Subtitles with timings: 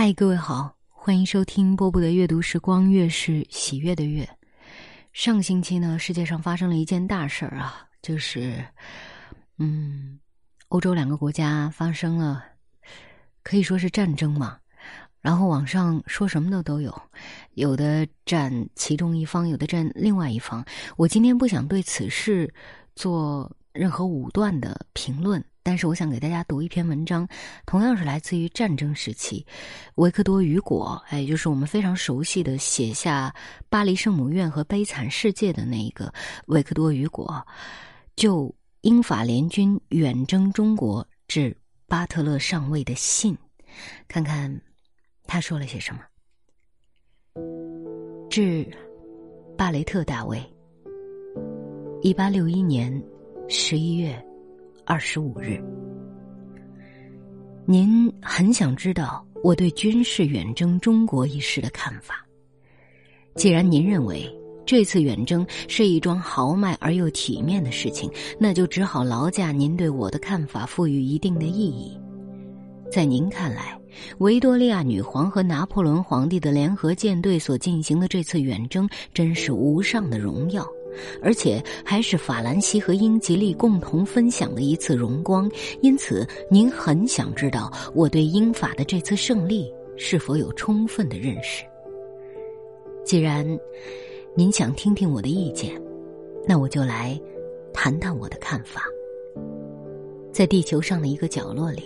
[0.00, 4.28] 嗨，各位好，欢迎收听波波的阅读时光，月是喜悦的月。
[5.12, 8.64] 上星期呢，世界上发生了一件大事儿啊，就是，
[9.58, 10.20] 嗯，
[10.68, 12.44] 欧洲两个国家发生了，
[13.42, 14.56] 可以说是战争嘛。
[15.20, 16.96] 然后网上说什么的都有，
[17.54, 20.64] 有的站其中一方，有的站另外一方。
[20.96, 22.48] 我今天不想对此事
[22.94, 25.44] 做任何武断的评论。
[25.68, 27.28] 但是我想给大家读一篇文章，
[27.66, 29.44] 同样是来自于战争时期，
[29.96, 33.30] 维克多·雨果，哎，就是我们非常熟悉的写下
[33.68, 36.10] 《巴黎圣母院》和《悲惨世界》的那一个
[36.46, 37.46] 维克多·雨果，
[38.16, 41.54] 就英法联军远征中国致
[41.86, 43.36] 巴特勒上尉的信，
[44.08, 44.58] 看看
[45.26, 46.00] 他说了些什么。
[48.30, 48.66] 致
[49.54, 50.42] 巴雷特大尉，
[52.00, 52.90] 一八六一年
[53.50, 54.18] 十一月。
[54.90, 55.62] 二十五日，
[57.66, 62.26] 您很想知道我对军事远征中国一事的看法。
[63.34, 64.26] 既然您认为
[64.64, 71.94] 这次远征是一桩豪迈而又体面的事情，那就只好劳驾您对我的看法赋予一定的意义。
[72.90, 73.78] 在您看来，
[74.20, 80.66] 维多利亚女皇和拿破仑皇帝的联合舰队所进行的这次远征，真是无上的荣耀。
[81.22, 91.64] 而且还是法兰西和英吉利共同分享的一次荣光，因此您很想知道我对英法的这次胜利是否有充分的认识。
[93.04, 93.46] 既然
[94.34, 95.80] 您想听听我的意见，
[96.46, 97.20] 那我就来
[97.72, 98.82] 谈谈我的看法。
[100.32, 101.84] 在地球上的一个角落里，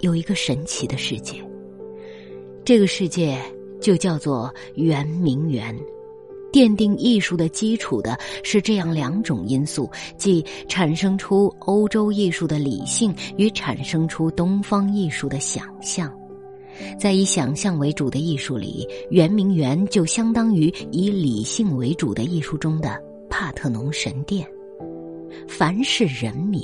[0.00, 1.36] 有一个神奇的世界，
[2.64, 3.40] 这个世界
[3.80, 5.76] 就叫做圆明园。
[6.52, 16.12] 奠定艺术的基础的是这样两种因素，即产生出欧洲艺术的理性与产生出东方艺术的想象。
[16.98, 24.46] 在以想象为主的艺术里，圆明园就相当于以理性为主的艺术中的帕特农神殿。
[25.46, 26.62] 凡是人民，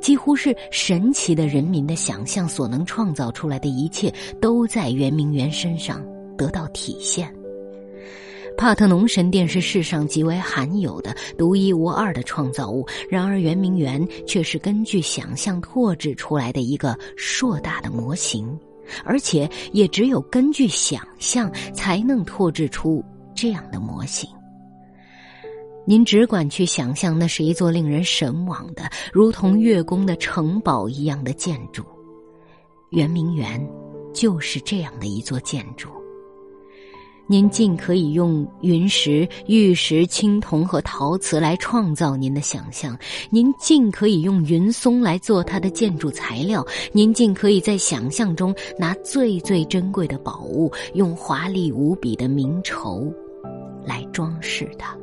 [0.00, 6.04] 几乎是神奇的人民的想象所能创造出来的一切，都在圆明园身上
[6.36, 7.32] 得到体现。
[8.56, 18.58] 帕特农神殿是世上极为罕有的、独一无二的创造物，然而圆明园却是根据想象拓制出来的一个硕大的模型，
[19.04, 24.28] 而且也只有根据想象才能拓制出这样的模型。
[25.86, 31.84] 您只管去想象，那是一座令人神往的、如同月宫的城堡一样的建筑，
[32.90, 33.64] 圆明园
[34.12, 35.88] 就是这样的一座建筑。
[37.28, 42.96] 您尽可以用云石、玉石、青铜和陶瓷来创造您的想象，
[43.30, 53.12] 您尽可以用云松来做它的建筑材料，您尽可以在想象中拿最最珍贵的宝物，用华丽无比的明绸
[53.84, 54.96] 来装饰它。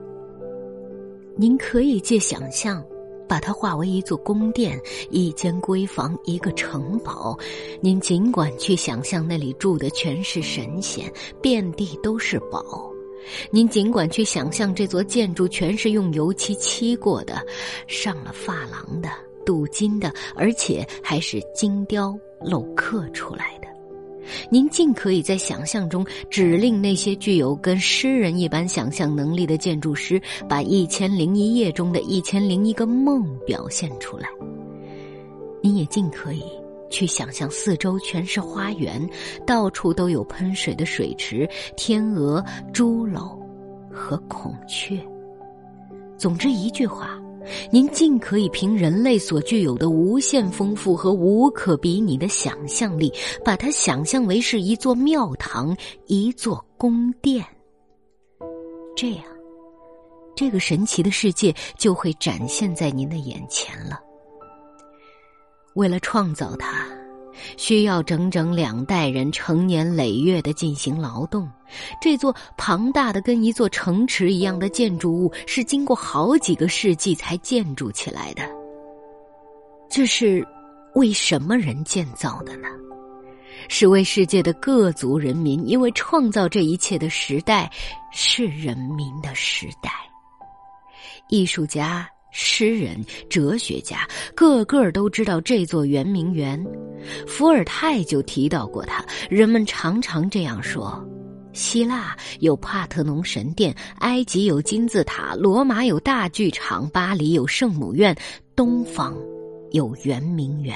[1.35, 2.83] 您可以借想象。
[3.33, 4.79] 把它化为一座宫殿、
[5.09, 7.35] 一间闺房、一个城堡，
[7.81, 11.11] 您尽管去想象那里住的全是神仙，
[11.41, 12.61] 遍地都是宝；
[13.49, 17.43] 您尽管去想象这座建筑全是用油漆漆过的，
[17.87, 19.09] 上了珐琅的、
[19.43, 23.72] 镀金的，而且还是精雕镂刻出来的。
[24.49, 34.27] 您尽可以在想象中指令那些具有跟诗人一般想象能力的建筑师，把《一千零一夜》中的一千零一个梦表现出来。
[35.61, 36.43] 您也尽可以
[36.89, 39.01] 去想象四周全是花园，
[39.45, 43.37] 到处都有喷水的水池、天鹅、猪猡
[43.91, 44.99] 和孔雀。
[46.17, 47.22] 总之一句话。
[47.71, 53.11] 您尽可以凭人类所具有的无限丰富和无可比拟的想象力，
[53.43, 55.75] 把它想象为是一座庙堂、
[56.07, 57.45] 一座宫殿。
[58.95, 59.23] 这样，
[60.35, 63.99] 这个神奇的世界就会展现在您的眼前了。
[65.75, 67.02] 为了创造它。
[67.57, 71.49] 需要整整两代人成年累月的进行劳动，
[72.01, 78.43] 这座庞大的跟一座城池一样的建筑物是经过好几个世纪才建筑起来的。
[79.89, 80.45] 这是
[80.95, 82.67] 为什么人建造的呢？
[83.69, 87.71] 是为世界的各族人民，因为创造这一切的时代
[88.11, 89.91] 是人民的时代，
[91.29, 92.07] 艺术家。
[92.33, 92.99] 诗人、
[93.29, 96.61] 哲学家个个都知道这座圆明园，
[97.27, 99.05] 伏尔泰就提到过它。
[99.29, 101.01] 人们常常这样说：
[101.53, 108.17] 希腊有帕特农神殿，埃及有金字塔，罗马有大剧场，巴黎有圣母院，
[108.55, 109.15] 东方
[109.71, 110.75] 有圆明园。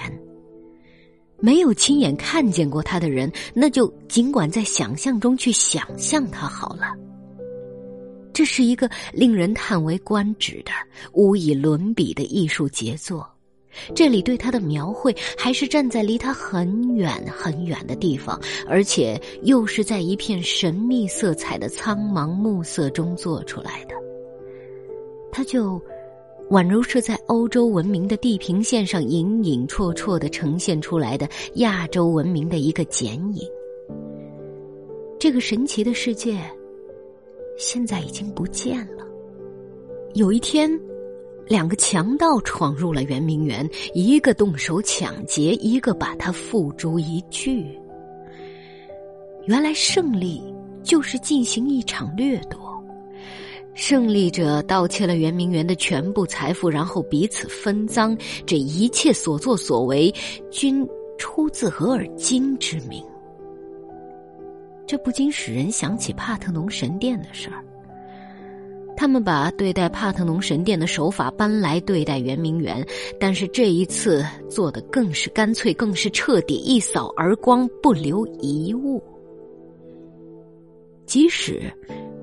[1.39, 6.93] 没有亲眼看见过他的人，那就尽管在想象中去想象他好了。
[8.37, 10.71] 这是一个令人叹为观止的、
[11.11, 13.27] 无以伦比的艺术杰作。
[13.95, 23.95] 这里对他的描绘还是站在离他很远很远的地方，而且又是在一片神秘色彩的苍茫暮色中做出来的。
[25.31, 25.81] 他就
[26.51, 33.41] 宛如是在欧洲文明的地平线上隐隐绰绰的呈现出来的亚洲文明的一个剪影。
[35.19, 36.39] 这个神奇的世界
[37.57, 39.05] 现在已经不见了。
[40.13, 40.71] 有一天。
[41.49, 47.65] 两个强盗闯入了圆明园，一个动手抢劫，一个把他付诸一炬。
[49.45, 50.43] 原来胜利
[50.83, 52.59] 就是进行一场掠夺，
[53.73, 58.13] 胜利者盗窃了圆明园的全部财富，然后彼此分赃。
[58.45, 60.13] 这一切所作所为，
[60.51, 60.85] 均
[61.17, 63.01] 出自额尔金之名。
[64.87, 67.63] 这不禁使人想起帕特农神殿的事儿。
[68.95, 72.83] 他们把对待帕特农神殿的手法搬来对待圆明园，
[73.19, 79.03] 但是这一次做的更是干脆，更是彻底，一扫而光，不留一物。
[81.05, 81.71] 即使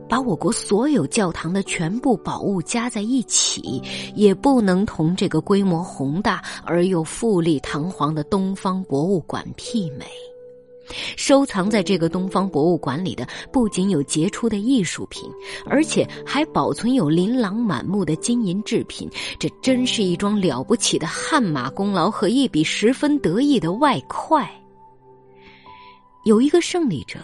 [0.08, 3.80] 把我国所有教堂的全部宝物加在一起，
[4.16, 10.04] 也不能同这个规模宏大而又富丽堂皇的东方博物馆媲美。
[11.16, 15.30] 收藏在这个东方博物馆里的，不仅有杰出的艺术品，
[15.66, 19.08] 而且还保存有琳琅满目的金银制品。
[19.38, 24.48] 这真是一桩了不起的汗马功劳和一笔十分得意的外快。
[26.24, 27.18] 有一个胜利者，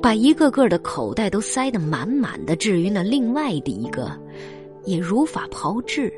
[0.00, 4.10] 把一个个的口袋都塞得满满的，至于那另外的一个，
[4.84, 6.12] 也如法炮制，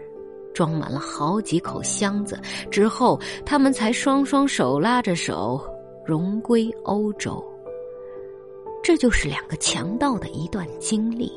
[0.54, 2.40] 装满了好几口箱子。
[2.70, 5.60] 之后，他们才双双手拉着手。
[6.04, 7.42] 荣归欧洲，
[8.82, 11.32] 这就是两个强盗的一段经历。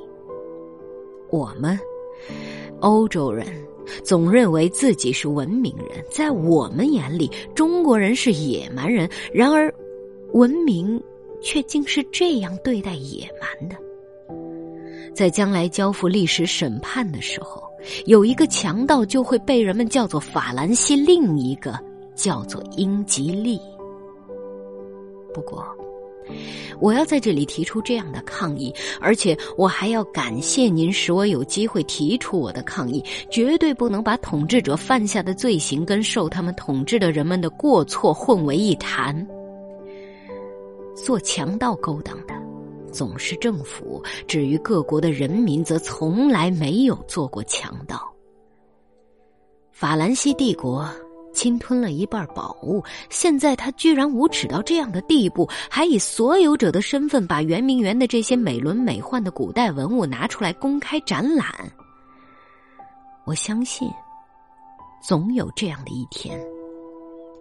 [1.30, 1.80] 我们
[2.82, 3.48] 欧洲人
[4.04, 9.10] 总认为自己是文明人，在我们眼里，中国人是野蛮人。
[9.32, 9.74] 然而，
[10.34, 11.02] 文明
[11.42, 13.76] 却竟是这样对待野蛮的。
[15.16, 17.64] 在将来交付历史审判的时候，
[18.06, 21.80] 有一个强盗就会被人们叫做法兰西，另一个
[22.14, 23.60] 叫做英吉利。
[25.38, 25.64] 不过，
[26.80, 33.04] 我要在这里提出这样的抗议，而且我还要感谢您，使我有机会提出我的抗议。
[33.30, 39.16] 绝对不能把统治者犯下的罪行跟受他们统治的人们的过错混为一谈。
[40.96, 42.34] 做强盗勾当的
[42.92, 48.12] 总是政府，至于各国的人民，则从来没有做过强盗。
[49.72, 50.90] 法兰西帝国。
[51.38, 61.46] 侵吞了一半宝物，现在他居然无耻到这样的地步，还以所有者的身份把圆明园的这些美轮美奂的古代文物拿出来公开展览。
[63.24, 63.88] 我相信，
[65.00, 66.44] 总有这样的一天，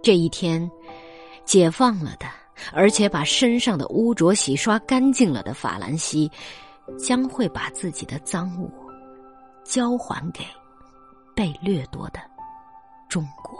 [0.02, 0.70] 这一天，
[1.46, 2.26] 解放了的，
[2.74, 6.30] 而且把身上的污浊洗刷干净了的法兰西，
[6.98, 8.70] 将会把自己的赃物
[9.64, 10.44] 交还给
[11.34, 12.20] 被掠夺的
[13.08, 13.56] 中国。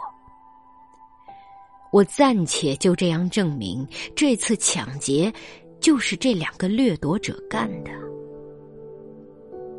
[1.92, 5.32] 我暂且就这样证明，这次抢劫
[5.80, 7.90] 就是这两个掠夺者干的。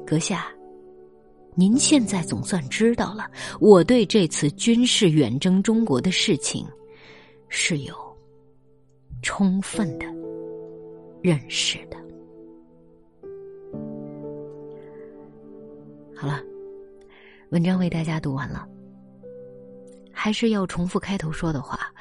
[0.06, 0.48] 阁下，
[1.54, 3.30] 您现在总算知道了，
[3.60, 6.66] 我对这次军事远征中国的事情
[7.50, 7.94] 是有
[9.22, 10.06] 充分的
[11.22, 11.98] 认识的。
[16.16, 16.42] 好了，
[17.50, 18.68] 文章为大家读完了。
[20.20, 21.94] 还是要重复开头说的话，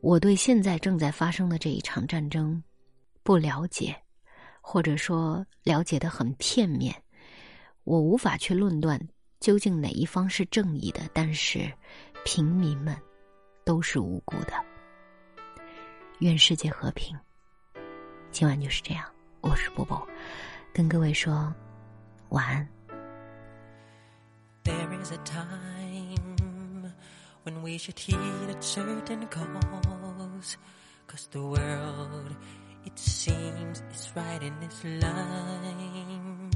[0.00, 2.60] 我对现在正在发生的这一场战争
[3.22, 3.96] 不了解，
[4.60, 6.92] 或者说了解的很片面，
[7.84, 9.00] 我无法去论断
[9.38, 11.02] 究竟哪一方是正义的。
[11.14, 11.72] 但是
[12.24, 12.96] 平民们
[13.64, 14.52] 都是无辜的。
[16.18, 17.16] 愿世界和平。
[18.32, 19.04] 今晚就是这样，
[19.40, 20.04] 我是波波，
[20.72, 21.54] 跟各位说
[22.30, 22.68] 晚安。
[27.44, 30.56] When we should heed a certain cause.
[31.06, 32.34] Cause the world,
[32.84, 36.50] it seems, is right in its line.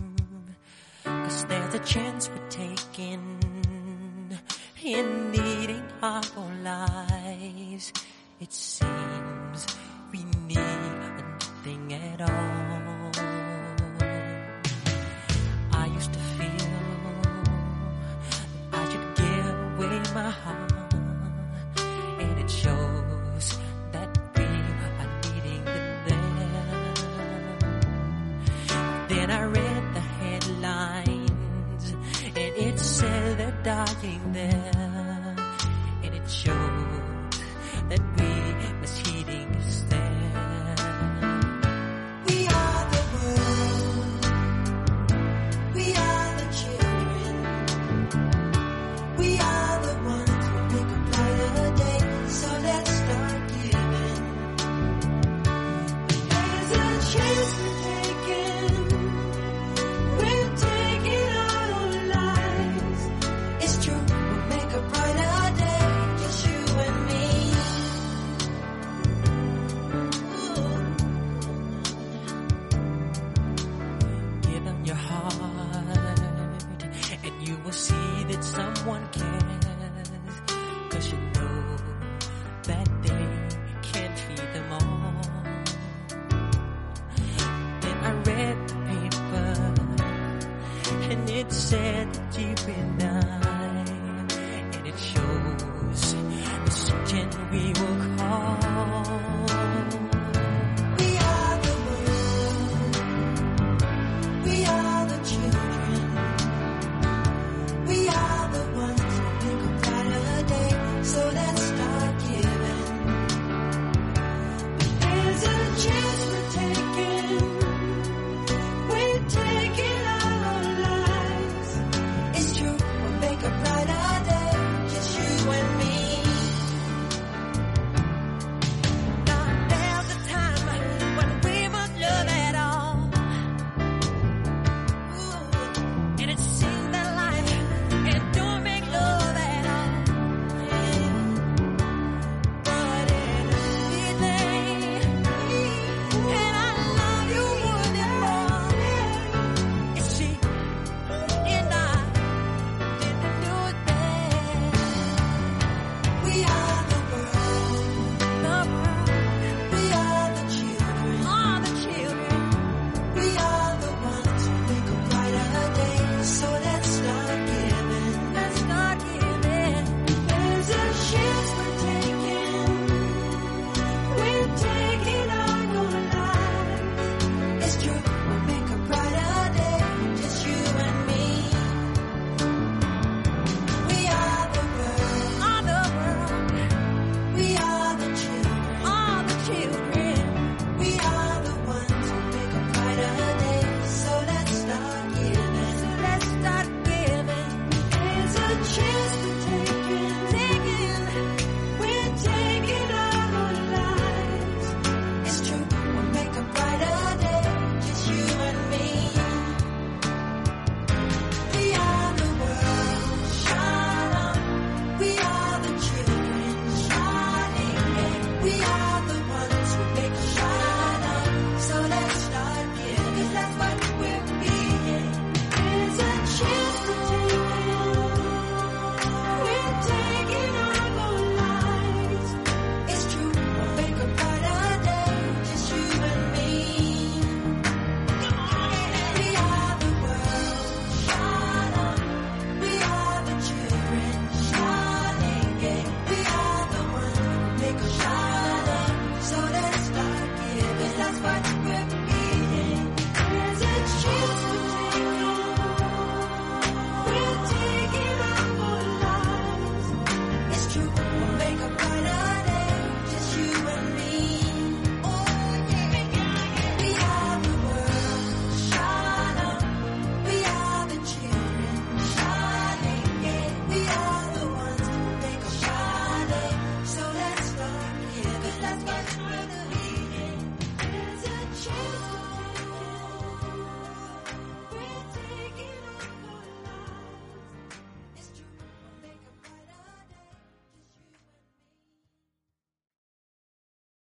[1.04, 3.38] Cause there's a chance we're taking
[4.82, 7.92] in needing our own lives.
[8.40, 9.66] It seems
[10.10, 12.67] we need nothing at all.
[77.28, 79.42] and you will see that someone cares.
[80.90, 81.76] Cause you know
[82.62, 83.26] that they
[83.82, 85.22] can't feed them all.
[87.82, 89.48] Then I read the paper,
[91.10, 92.98] and it said that you've been